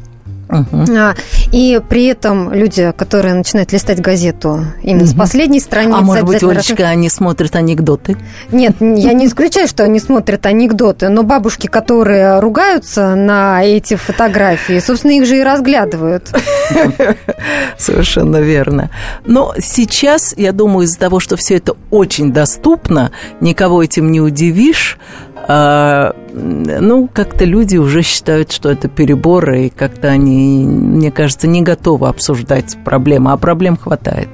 [0.49, 1.17] Uh-huh.
[1.53, 5.07] И при этом люди, которые начинают листать газету именно uh-huh.
[5.07, 5.99] с последней страницы...
[5.99, 6.93] А может быть, Олечка, раз...
[6.93, 8.17] они смотрят анекдоты?
[8.53, 14.79] Нет, я не исключаю, что они смотрят анекдоты, но бабушки, которые ругаются на эти фотографии,
[14.79, 16.31] собственно, их же и разглядывают.
[17.79, 18.91] Совершенно верно.
[19.25, 24.99] Но сейчас, я думаю, из-за того, что все это очень доступно, никого этим не удивишь,
[25.36, 31.63] а, ну, как-то люди уже считают, что это переборы, и как-то они, мне кажется, не
[31.63, 34.29] готовы обсуждать проблемы, а проблем хватает.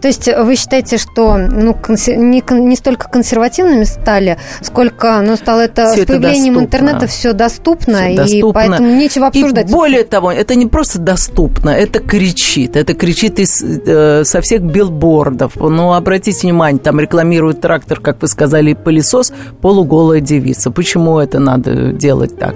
[0.00, 5.92] То есть вы считаете, что ну, не, не столько консервативными стали, сколько ну, стало это
[5.92, 6.64] все с появлением доступно.
[6.64, 8.52] интернета все доступно, все и доступно.
[8.52, 9.68] поэтому нечего обсуждать.
[9.68, 12.76] И более того, это не просто доступно, это кричит.
[12.76, 15.56] Это кричит из, э, со всех билбордов.
[15.56, 20.70] Ну, обратите внимание, там рекламируют трактор, как вы сказали, пылесос, полуголая девица.
[20.70, 22.54] Почему это надо делать так?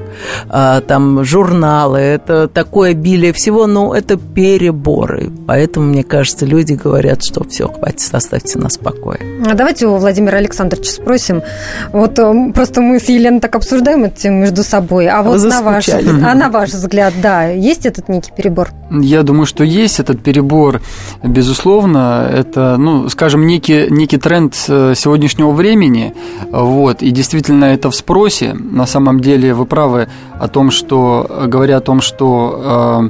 [0.49, 5.31] А, там журналы, это такое обилие всего, но это переборы.
[5.47, 9.21] Поэтому, мне кажется, люди говорят, что что все, хватит, оставьте нас в покое.
[9.47, 11.43] А давайте у Владимира Александровича спросим.
[11.93, 15.07] Вот э, просто мы с Еленой так обсуждаем это между собой.
[15.09, 18.71] А вот на ваш, а на ваш взгляд, да, есть этот некий перебор?
[18.91, 20.81] Я думаю, что есть этот перебор,
[21.23, 22.31] безусловно.
[22.33, 26.15] Это, ну, скажем, некий, некий тренд э, сегодняшнего времени.
[26.51, 28.55] Вот, и действительно это в спросе.
[28.55, 30.09] На самом деле вы правы
[30.41, 33.09] о том, что, говоря о том, что Э,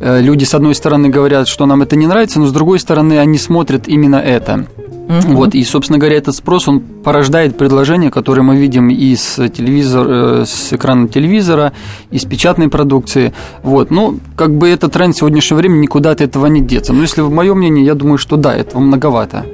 [0.00, 3.38] люди, с одной стороны, говорят, что нам это не нравится, но с другой стороны, они
[3.38, 4.66] смотрят именно это.
[5.08, 5.34] Угу.
[5.34, 10.44] Вот, и, собственно говоря, этот спрос, он порождает предложения, которые мы видим из телевизора, э,
[10.46, 11.72] с экрана телевизора,
[12.10, 13.32] из печатной продукции.
[13.62, 16.92] Вот, ну, как бы этот тренд в сегодняшнее время никуда от этого не деться.
[16.92, 19.46] Но если в моем мнении, я думаю, что да, этого многовато.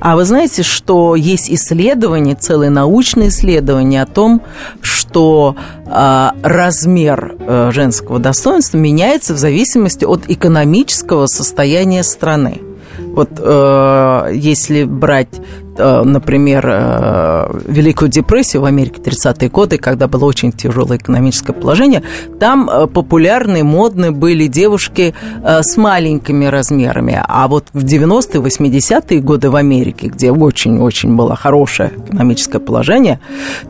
[0.00, 4.42] А вы знаете, что есть исследования, целые научные исследования о том,
[4.80, 5.56] что
[5.86, 12.60] э, размер э, женского достоинства меняется в зависимости от экономического состояния страны.
[12.98, 15.28] Вот э, если брать
[15.78, 22.02] например, э, Великую депрессию в Америке 30-е годы, когда было очень тяжелое экономическое положение,
[22.38, 27.20] там э, популярны, модны были девушки с маленькими размерами.
[27.26, 33.20] А вот в 90-е, 80-е годы в Америке, где очень-очень было хорошее экономическое положение,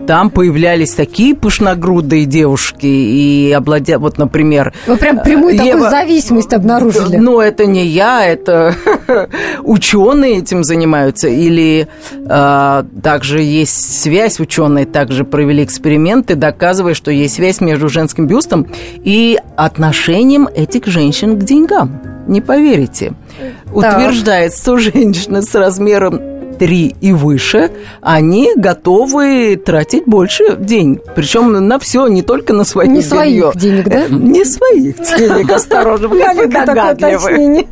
[0.06, 3.98] там появлялись такие пышногрудые девушки и обладя...
[3.98, 4.72] Вот, например...
[4.86, 5.64] Вы прям прямую Ева...
[5.64, 7.16] такую зависимость обнаружили.
[7.16, 8.74] Ну, это не я, это
[9.62, 11.28] ученые этим занимаются.
[11.28, 11.88] Или
[12.26, 18.66] а, также есть связь, ученые также провели эксперименты, доказывая, что есть связь между женским бюстом
[18.96, 22.00] и отношением этих женщин к деньгам.
[22.26, 23.12] Не поверите.
[23.38, 23.76] Так.
[23.76, 26.20] Утверждается, что женщины с размером
[26.54, 31.02] 3 и выше, они готовы тратить больше денег.
[31.14, 34.06] Причем на все, не только на свои Не своих денег, да?
[34.08, 37.66] Не своих денег, осторожно, вы догадливы.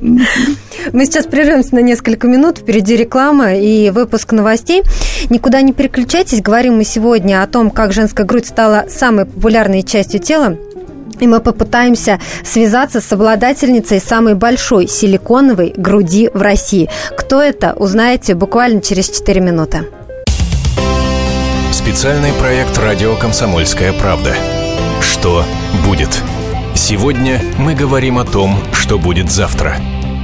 [0.92, 2.58] Мы сейчас прервемся на несколько минут.
[2.58, 4.82] Впереди реклама и выпуск новостей.
[5.28, 6.42] Никуда не переключайтесь.
[6.42, 10.56] Говорим мы сегодня о том, как женская грудь стала самой популярной частью тела.
[11.20, 16.88] И мы попытаемся связаться с обладательницей самой большой силиконовой груди в России.
[17.16, 19.84] Кто это, узнаете буквально через 4 минуты.
[21.72, 24.34] Специальный проект «Радио Комсомольская правда».
[25.02, 25.44] Что
[25.86, 26.08] будет?
[26.74, 29.76] Сегодня мы говорим о том, что будет завтра–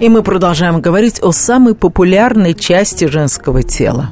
[0.00, 4.10] И мы продолжаем говорить о самой популярной части женского тела.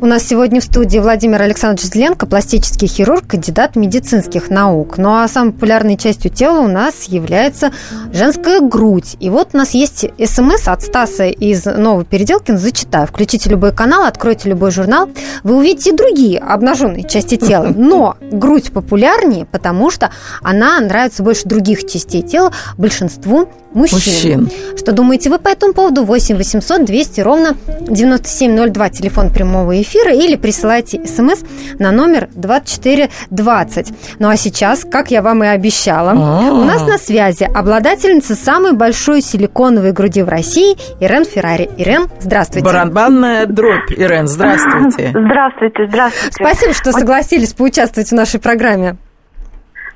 [0.00, 4.98] У нас сегодня в студии Владимир Александрович Зеленко, пластический хирург, кандидат медицинских наук.
[4.98, 7.72] Ну а самой популярной частью тела у нас является
[8.12, 9.16] женская грудь.
[9.20, 12.58] И вот у нас есть смс от Стаса из Новой Переделкин.
[12.58, 13.06] Зачитаю.
[13.06, 15.08] Включите любой канал, откройте любой журнал.
[15.42, 17.72] Вы увидите другие обнаженные части тела.
[17.76, 20.10] Но грудь популярнее, потому что
[20.42, 23.98] она нравится больше других частей тела большинству мужчин.
[24.44, 24.50] мужчин.
[24.76, 26.04] Что думаете вы по этому поводу?
[26.04, 27.56] 8 800 200 ровно
[27.88, 31.40] 9702, телефон прямого эфира, или присылайте смс
[31.78, 33.92] на номер 2420.
[34.18, 36.52] Ну а сейчас, как я вам и обещала, А-а-а.
[36.52, 41.68] у нас на связи обладательница самой большой силиконовой груди в России Ирен Феррари.
[41.76, 42.64] Ирен, здравствуйте.
[42.64, 43.90] Барабанная дробь.
[43.96, 45.10] Ирен, здравствуйте.
[45.10, 46.34] Здравствуйте, здравствуйте.
[46.34, 48.96] Спасибо, что согласились поучаствовать в нашей программе.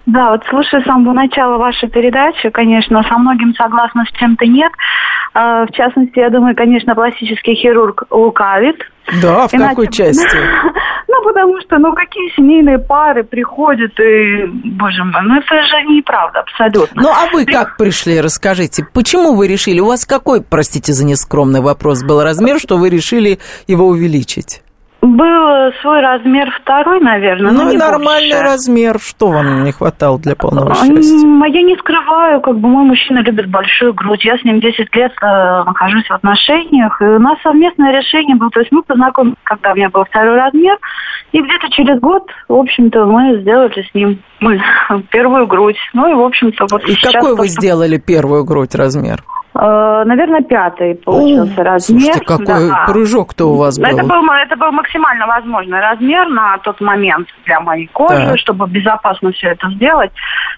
[0.07, 4.73] Да, вот слушая с самого начала вашей передачи, конечно, со многим согласна, с чем-то нет.
[5.35, 8.77] А, в частности, я думаю, конечно, пластический хирург лукавит.
[9.23, 9.71] Да, в Иначе...
[9.71, 10.37] какой части?
[11.09, 16.41] Ну, потому что, ну, какие семейные пары приходят и, боже мой, ну, это же неправда
[16.41, 17.03] абсолютно.
[17.03, 21.61] Ну, а вы как пришли, расскажите, почему вы решили, у вас какой, простите за нескромный
[21.61, 24.63] вопрос, был размер, что вы решили его увеличить?
[25.03, 27.51] Был свой размер второй, наверное.
[27.51, 28.45] Ну, и нормальный больше.
[28.45, 29.01] размер.
[29.01, 30.89] Что вам не хватало для полного счастья?
[30.89, 34.25] Я не скрываю, как бы мой мужчина любит большую грудь.
[34.25, 37.03] Я с ним 10 лет э, нахожусь в отношениях.
[37.03, 38.51] И у нас совместное решение было.
[38.51, 40.79] То есть мы познакомились, когда у меня был второй размер.
[41.33, 44.63] И где-то через год, в общем-то, мы сделали с ним мы,
[45.11, 45.79] первую грудь.
[45.95, 49.25] Ну и, в общем-то, вот И какой вы сделали первую грудь размер?
[49.55, 52.01] Э, наверное, пятый получился О, размер.
[52.01, 52.85] Слушайте, какой да.
[52.87, 53.87] прыжок-то у вас был.
[53.87, 58.37] Это был, это был максимально возможный размер на тот момент для моей кожи, да.
[58.39, 60.11] чтобы безопасно все это сделать.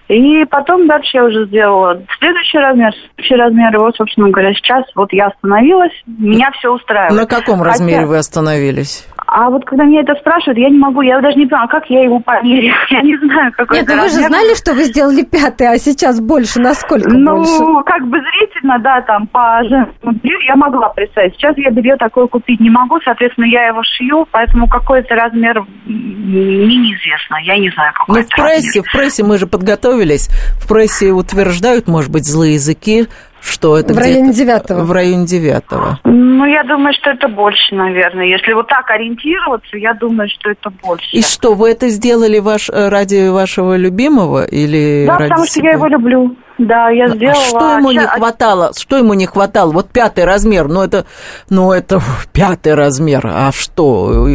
[0.07, 3.75] И потом дальше я уже сделала следующий размер, следующий размер.
[3.75, 7.19] И вот, собственно говоря, сейчас вот я остановилась, меня все устраивает.
[7.19, 7.71] На каком Хотя...
[7.71, 9.07] размере вы остановились?
[9.27, 12.03] А вот когда меня это спрашивают, я не могу, я даже не понимаю, как я
[12.03, 12.73] его померю.
[12.89, 16.19] Я не знаю, какой Нет, ну вы же знали, что вы сделали пятый, а сейчас
[16.19, 17.59] больше, насколько ну, больше?
[17.59, 20.15] Ну, как бы зрительно, да, там, по женскому
[20.47, 21.33] я могла представить.
[21.35, 25.65] Сейчас я белье такое купить не могу, соответственно, я его шью, поэтому какой это размер
[25.85, 27.37] мне неизвестно.
[27.43, 30.29] Я не знаю, какой Ну, в прессе, в прессе мы же подготовились.
[30.59, 33.07] В прессе утверждают, может быть, злые языки,
[33.45, 34.83] что это в районе девятого.
[34.83, 35.99] В районе девятого.
[36.03, 38.25] Ну, я думаю, что это больше, наверное.
[38.25, 41.07] Если вот так ориентироваться, я думаю, что это больше.
[41.11, 45.61] И что, вы это сделали ваш, э, ради вашего любимого или Да, ради потому себя?
[45.61, 46.35] что я его люблю.
[46.57, 47.35] Да, я сделала.
[47.35, 48.71] А что ему не хватало?
[48.77, 49.71] Что ему не хватало?
[49.71, 51.05] Вот пятый размер, ну это,
[51.49, 51.99] ну это
[52.33, 54.27] пятый размер, а что?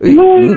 [0.00, 0.56] Ну,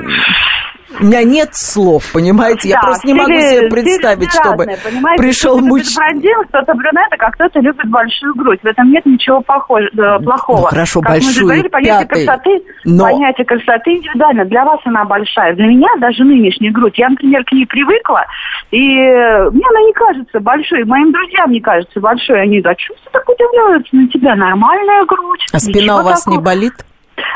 [1.00, 2.68] У меня нет слов, понимаете?
[2.68, 5.22] Я Да, просто не могу себе представить, разные, чтобы понимаете?
[5.22, 6.04] пришел кто-то мужчина.
[6.10, 8.60] блондинок, кто-то брюнеток, а кто-то любит большую грудь.
[8.62, 10.58] В этом нет ничего похож- э, плохого.
[10.58, 12.24] Ну, хорошо, как мы же большую, говорили, понятие пятой.
[12.26, 14.44] красоты, Но- понятие красоты индивидуально.
[14.44, 15.54] Для вас она большая.
[15.54, 16.98] Для меня даже нынешняя грудь.
[16.98, 18.24] Я, например, к ней привыкла,
[18.70, 20.84] и э, мне она не кажется большой.
[20.84, 22.42] Моим друзьям не кажется большой.
[22.42, 24.34] Они говорят, что ты так удивляются на тебя?
[24.36, 25.46] Нормальная грудь.
[25.52, 26.44] А спина у вас не такого».
[26.44, 26.74] болит?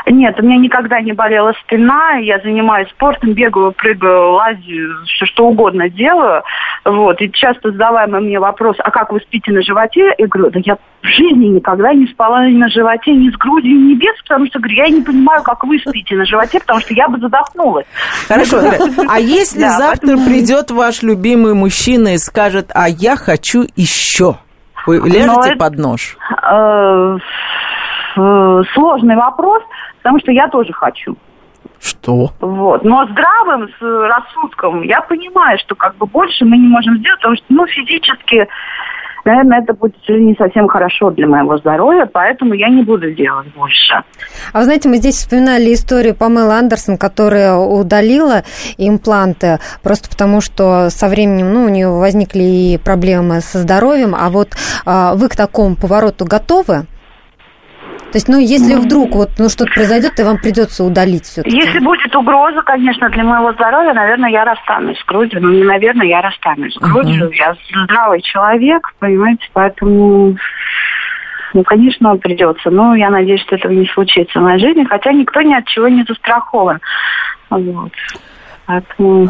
[0.05, 5.47] Нет, у меня никогда не болела спина, я занимаюсь спортом, бегаю, прыгаю, лазю, все что
[5.47, 6.43] угодно делаю.
[6.85, 7.21] Вот.
[7.21, 10.13] И часто задаваемый мне вопрос, а как вы спите на животе?
[10.17, 13.77] Я говорю, да я в жизни никогда не спала ни на животе, ни с грудью,
[13.77, 16.93] ни без, потому что, говорю, я не понимаю, как вы спите на животе, потому что
[16.93, 17.85] я бы задохнулась.
[18.27, 18.59] Хорошо,
[19.09, 24.37] а если завтра придет ваш любимый мужчина и скажет, а я хочу еще,
[24.85, 26.17] вы ляжете под нож?
[28.17, 29.63] Э, Сложный вопрос,
[29.97, 31.15] потому что я тоже хочу.
[31.79, 32.31] Что?
[32.39, 32.83] Вот.
[32.83, 37.35] Но здравым с рассудком я понимаю, что как бы больше мы не можем сделать, потому
[37.35, 38.47] что, ну, физически,
[39.25, 44.03] наверное, это будет не совсем хорошо для моего здоровья, поэтому я не буду делать больше.
[44.53, 48.43] А вы знаете, мы здесь вспоминали историю Памелы Андерсон, которая удалила
[48.79, 54.15] импланты просто потому, что со временем ну, у нее возникли и проблемы со здоровьем.
[54.15, 54.49] А вот
[54.85, 56.87] а, вы к такому повороту готовы?
[58.11, 61.79] То есть, ну, если вдруг вот ну, что-то произойдет, и вам придется удалить все Если
[61.79, 65.41] будет угроза, конечно, для моего здоровья, наверное, я расстанусь с грудью.
[65.41, 67.29] Ну, не наверное, я расстанусь с грудью.
[67.33, 70.37] Я здравый человек, понимаете, поэтому...
[71.53, 72.69] Ну, конечно, придется.
[72.69, 75.87] Но я надеюсь, что этого не случится в моей жизни, хотя никто ни от чего
[75.87, 76.79] не застрахован.
[77.49, 77.91] Вот.
[78.67, 79.29] Поэтому...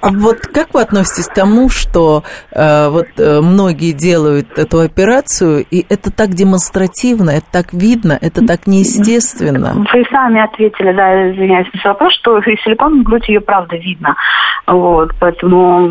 [0.00, 5.64] А вот как вы относитесь к тому, что э, вот э, многие делают эту операцию,
[5.70, 9.84] и это так демонстративно, это так видно, это так неестественно?
[9.92, 14.16] Вы сами ответили, да, извиняюсь на вопрос, что и силиконовая грудь ее правда видно.
[14.66, 15.90] Вот, поэтому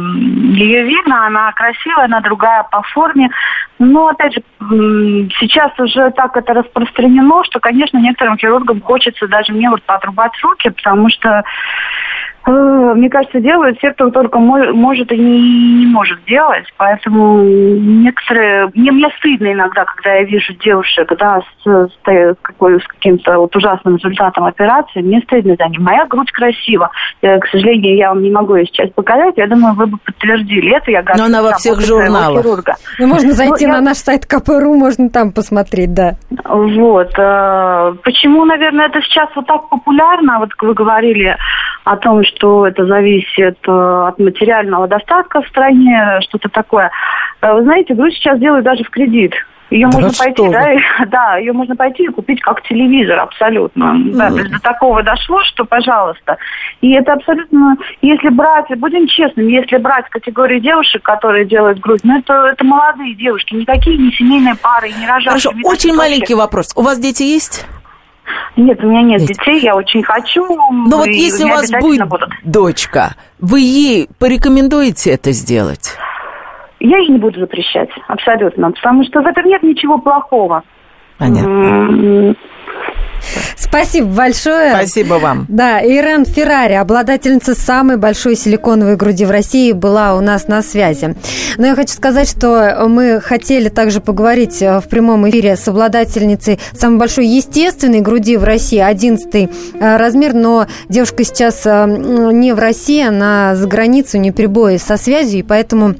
[0.53, 3.29] ее видно, она красивая, она другая по форме.
[3.79, 4.41] Но, опять же,
[5.39, 10.69] сейчас уже так это распространено, что, конечно, некоторым хирургам хочется даже мне вот поотрубать руки,
[10.69, 11.43] потому что
[12.47, 16.65] мне кажется, делают те, кто только мо- может и не, не может делать.
[16.77, 18.71] Поэтому некоторые...
[18.73, 23.97] Мне, мне стыдно иногда, когда я вижу девушек, да, с, с, с каким-то вот ужасным
[23.97, 25.01] результатом операции.
[25.01, 25.79] Мне стыдно за них.
[25.79, 26.89] Моя грудь красива.
[27.21, 29.35] Э, к сожалению, я вам не могу ее сейчас показать.
[29.37, 30.89] Я думаю, вы бы подтвердили это.
[30.91, 32.41] Я Но она во всех журналах.
[32.41, 32.75] хирурга.
[32.99, 36.15] Ну, можно зайти Ну, я- на наш сайт КПРУ, можно там посмотреть, да.
[36.45, 37.11] Вот.
[37.17, 40.39] э, Почему, наверное, это сейчас вот так популярно?
[40.39, 41.37] Вот вы говорили
[41.84, 46.91] о том, что это зависит э, от материального достатка в стране, что-то такое.
[47.41, 49.34] Э, Вы знаете, грудь сейчас делают даже в кредит.
[49.71, 50.51] Ее Да можно пойти, вы.
[50.51, 53.95] да, и- да, ее можно пойти и купить как телевизор, абсолютно.
[54.13, 56.38] Да, есть до такого дошло, что, пожалуйста.
[56.82, 62.19] И это абсолютно, если брать, будем честными, если брать категорию девушек, которые делают грудь, ну
[62.19, 65.51] это, это молодые девушки, никакие не семейные пары, не рожавшие.
[65.53, 66.73] Хорошо, очень маленький вопрос.
[66.75, 67.65] У вас дети есть?
[68.55, 70.45] Нет, у меня нет детей, я очень хочу.
[70.71, 72.29] Ну вот если у вас будет будут.
[72.43, 75.97] дочка, вы ей порекомендуете это сделать?
[76.79, 80.63] Я ей не буду запрещать, абсолютно, потому что в этом нет ничего плохого.
[81.20, 82.36] М,
[83.55, 84.72] Спасибо большое.
[84.72, 85.45] Спасибо вам.
[85.47, 91.16] Да, Ирен Феррари, обладательница самой большой силиконовой груди в России, была у нас на связи.
[91.57, 96.59] Но я хочу сказать, что мы хотели также поговорить э, в прямом эфире с обладательницей
[96.74, 99.49] самой большой естественной груди в России, 11
[99.80, 104.97] размер, но девушка сейчас э, не в России, она за границей, у нее перебои со
[104.97, 105.95] связью, и поэтому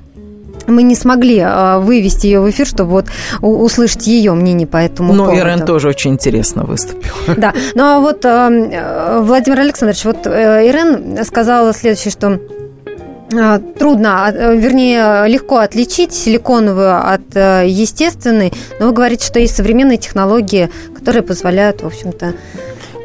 [0.72, 3.05] мы не смогли э, вывести ее в эфир, чтобы вот
[3.41, 5.39] услышать ее мнение по этому Ну, поводу.
[5.39, 7.13] Ирен тоже очень интересно выступил.
[7.38, 12.39] Да, ну а вот, э, Владимир Александрович, вот э, Ирен сказала следующее, что
[13.80, 19.55] трудно, а, э, вернее, легко отличить силиконовую от э, естественной, но вы говорите, что есть
[19.55, 22.34] современные технологии, которые позволяют, в общем-то,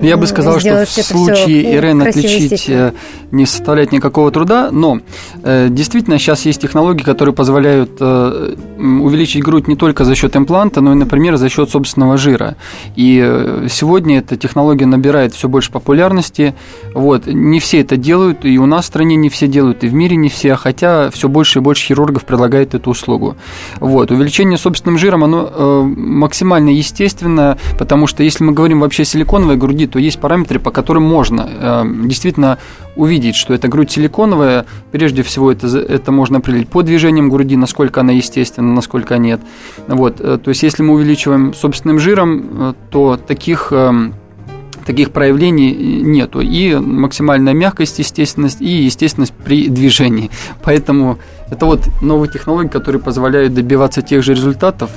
[0.00, 2.92] Я бы сказал, что в случае всё Ирен отличить э,
[3.30, 5.00] не составляет никакого труда, но
[5.42, 10.80] э, действительно сейчас есть технологии, которые позволяют э, увеличить грудь не только за счет импланта,
[10.80, 12.56] но и, например, за счет собственного жира.
[12.94, 13.16] И
[13.70, 16.54] сегодня эта технология набирает все больше популярности.
[16.94, 17.26] Вот.
[17.26, 20.16] Не все это делают, и у нас в стране не все делают, и в мире
[20.16, 23.36] не все, хотя все больше и больше хирургов предлагает эту услугу.
[23.80, 24.10] Вот.
[24.10, 29.85] Увеличение собственным жиром, оно максимально естественно, потому что если мы говорим вообще о силиконовой груди,
[29.86, 32.58] то есть параметры, по которым можно э, действительно
[32.96, 34.66] увидеть, что эта грудь силиконовая.
[34.92, 39.40] Прежде всего, это, это можно определить по движениям груди, насколько она естественна, насколько нет.
[39.86, 40.20] Вот.
[40.20, 43.72] э, То есть, если мы увеличиваем собственным жиром, э, то таких...
[43.72, 44.14] эм,
[44.86, 46.40] таких проявлений нету.
[46.40, 50.30] И максимальная мягкость, естественность и естественность при движении.
[50.62, 51.18] Поэтому
[51.50, 54.90] это вот новые технологии, которые позволяют добиваться тех же результатов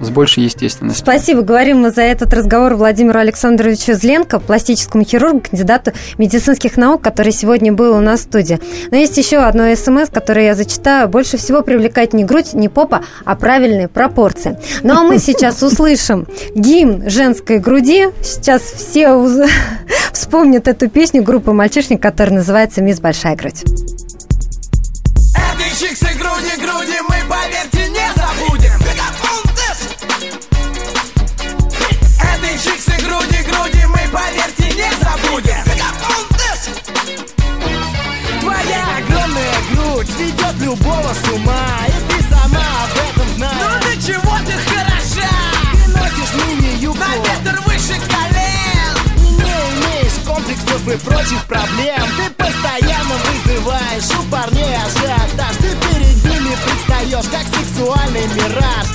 [0.00, 1.04] с большей естественностью.
[1.04, 1.42] Спасибо.
[1.42, 7.72] Говорим мы за этот разговор Владимиру Александровичу Зленко, пластическому хирургу, кандидату медицинских наук, который сегодня
[7.72, 8.58] был у нас в студии.
[8.90, 11.08] Но есть еще одно смс, которое я зачитаю.
[11.08, 14.58] Больше всего привлекает не грудь, не попа, а правильные пропорции.
[14.82, 18.08] Ну а мы сейчас услышим гимн женской груди.
[18.22, 19.10] Сейчас все
[20.12, 23.64] вспомнят эту песню группы «Мальчишник», которая называется «Мисс Большая грудь».
[25.34, 26.99] Этой чиксы груди, груди
[40.70, 43.56] любого с ума, и ты сама об этом знаешь.
[43.58, 45.32] Ну ты чего ты хороша?
[45.72, 48.94] Ты носишь мини-юбку на метр выше колен.
[49.16, 52.02] И не имеешь комплексов и прочих проблем.
[52.16, 55.56] Ты постоянно вызываешь у парней ажиотаж.
[55.56, 58.86] Ты перед ними предстаешь, как сексуальный мираж.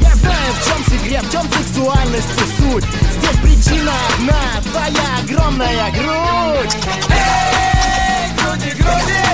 [0.00, 2.84] Я знаю, в чем секрет, в чем сексуальность и суть.
[3.18, 6.76] Здесь причина одна, твоя огромная грудь.
[7.10, 9.25] Эй, груди, груди!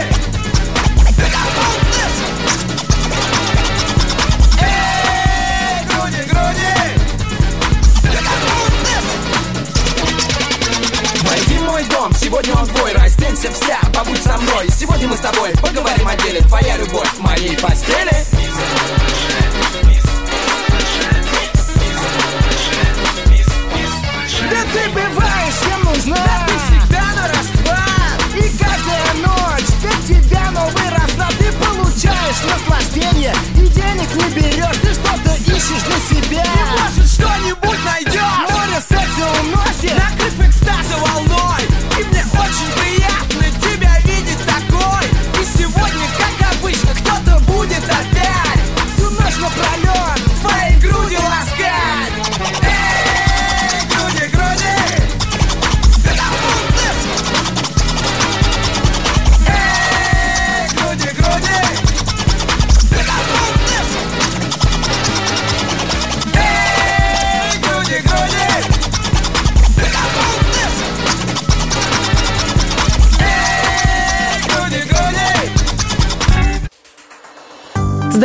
[11.82, 14.68] Мой дом, сегодня он твой Разденься вся, побудь со мной.
[14.70, 16.40] Сегодня мы с тобой поговорим о деле.
[16.40, 18.12] Твоя любовь в моей постели